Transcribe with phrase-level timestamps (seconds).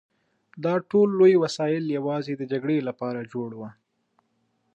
[0.63, 3.69] دا ټول لوی وسایل یوازې د جګړې لپاره جوړ وو